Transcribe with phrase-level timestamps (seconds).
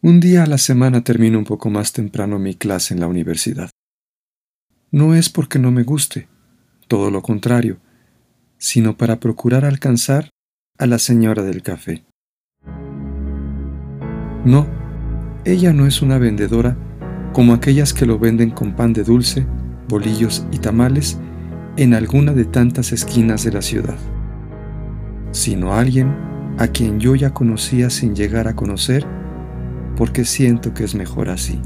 [0.00, 3.68] Un día a la semana termino un poco más temprano mi clase en la universidad.
[4.92, 6.28] No es porque no me guste,
[6.86, 7.78] todo lo contrario,
[8.58, 10.30] sino para procurar alcanzar
[10.78, 12.04] a la señora del café.
[14.44, 14.68] No,
[15.44, 16.76] ella no es una vendedora
[17.32, 19.48] como aquellas que lo venden con pan de dulce,
[19.88, 21.18] bolillos y tamales
[21.76, 23.98] en alguna de tantas esquinas de la ciudad,
[25.32, 26.14] sino alguien
[26.56, 29.17] a quien yo ya conocía sin llegar a conocer
[29.98, 31.58] porque siento que es mejor así.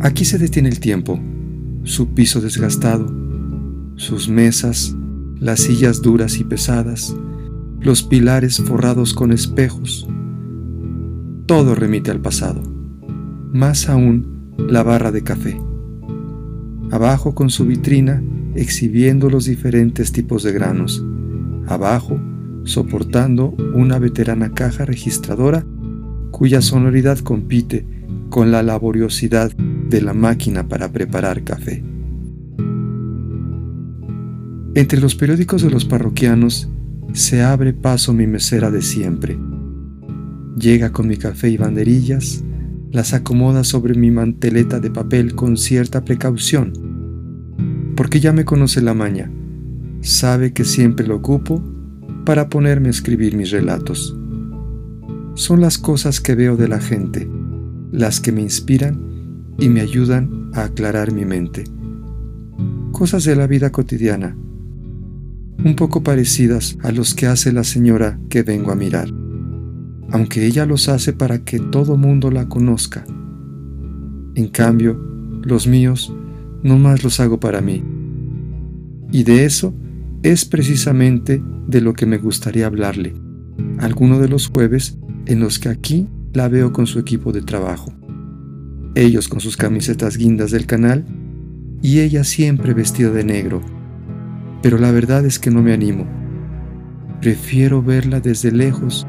[0.00, 1.20] Aquí se detiene el tiempo,
[1.82, 3.06] su piso desgastado,
[3.96, 4.96] sus mesas,
[5.38, 7.14] las sillas duras y pesadas,
[7.80, 10.08] los pilares forrados con espejos.
[11.44, 12.62] Todo remite al pasado,
[13.52, 15.60] más aún la barra de café.
[16.90, 18.22] Abajo con su vitrina
[18.54, 21.04] exhibiendo los diferentes tipos de granos.
[21.66, 22.18] Abajo
[22.66, 25.64] soportando una veterana caja registradora
[26.32, 27.86] cuya sonoridad compite
[28.28, 31.82] con la laboriosidad de la máquina para preparar café.
[34.74, 36.68] Entre los periódicos de los parroquianos
[37.12, 39.38] se abre paso mi mesera de siempre.
[40.58, 42.44] Llega con mi café y banderillas,
[42.90, 46.72] las acomoda sobre mi manteleta de papel con cierta precaución,
[47.96, 49.30] porque ya me conoce la maña,
[50.00, 51.62] sabe que siempre lo ocupo
[52.26, 54.14] para ponerme a escribir mis relatos.
[55.34, 57.30] Son las cosas que veo de la gente,
[57.92, 61.64] las que me inspiran y me ayudan a aclarar mi mente.
[62.90, 64.36] Cosas de la vida cotidiana,
[65.64, 69.08] un poco parecidas a los que hace la señora que vengo a mirar,
[70.10, 73.04] aunque ella los hace para que todo mundo la conozca.
[74.34, 74.98] En cambio,
[75.44, 76.12] los míos
[76.64, 77.84] no más los hago para mí.
[79.12, 79.72] Y de eso
[80.32, 83.14] es precisamente de lo que me gustaría hablarle,
[83.78, 87.92] alguno de los jueves en los que aquí la veo con su equipo de trabajo.
[88.96, 91.06] Ellos con sus camisetas guindas del canal
[91.80, 93.62] y ella siempre vestida de negro.
[94.62, 96.08] Pero la verdad es que no me animo.
[97.20, 99.06] Prefiero verla desde lejos,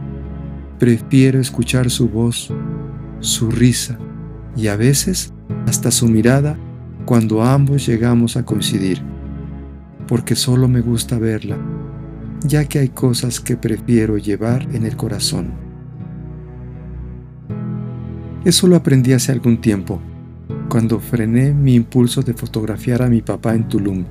[0.78, 2.54] prefiero escuchar su voz,
[3.22, 3.98] su risa
[4.56, 5.34] y a veces
[5.66, 6.60] hasta su mirada
[7.08, 9.17] cuando ambos llegamos a coincidir
[10.08, 11.58] porque solo me gusta verla,
[12.44, 15.52] ya que hay cosas que prefiero llevar en el corazón.
[18.46, 20.00] Eso lo aprendí hace algún tiempo,
[20.70, 24.06] cuando frené mi impulso de fotografiar a mi papá en Tulum,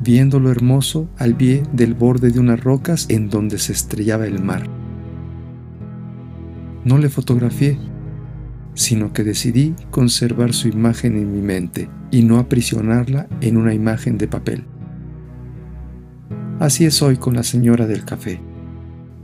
[0.00, 4.42] viendo lo hermoso al pie del borde de unas rocas en donde se estrellaba el
[4.42, 4.64] mar.
[6.84, 7.78] No le fotografié,
[8.74, 14.16] sino que decidí conservar su imagen en mi mente y no aprisionarla en una imagen
[14.16, 14.64] de papel.
[16.60, 18.40] Así es hoy con la señora del café.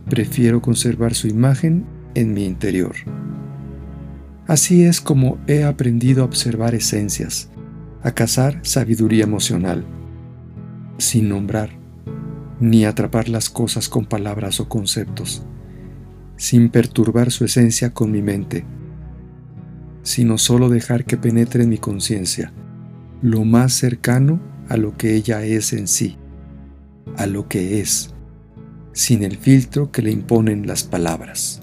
[0.08, 1.84] Prefiero conservar su imagen
[2.14, 2.94] en mi interior.
[4.46, 7.50] Así es como he aprendido a observar esencias,
[8.04, 9.84] a cazar sabiduría emocional,
[10.98, 11.70] sin nombrar,
[12.60, 15.44] ni atrapar las cosas con palabras o conceptos,
[16.36, 18.64] sin perturbar su esencia con mi mente,
[20.04, 22.52] sino solo dejar que penetre en mi conciencia,
[23.22, 26.16] lo más cercano a lo que ella es en sí
[27.16, 28.14] a lo que es,
[28.92, 31.62] sin el filtro que le imponen las palabras.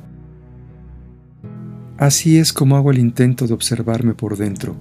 [1.97, 4.75] Así es como hago el intento de observarme por dentro,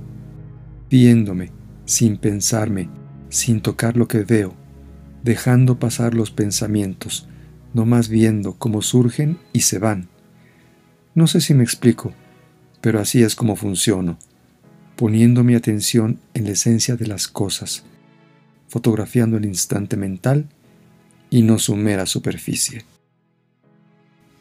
[0.89, 1.53] viéndome,
[1.85, 2.89] sin pensarme,
[3.29, 4.55] sin tocar lo que veo,
[5.23, 7.29] dejando pasar los pensamientos,
[7.75, 10.09] no más viendo cómo surgen y se van.
[11.15, 12.13] No sé si me explico,
[12.81, 14.19] pero así es como funciono,
[14.97, 17.85] poniendo mi atención en la esencia de las cosas,
[18.69, 20.49] fotografiando el instante mental
[21.31, 22.85] y no su mera superficie.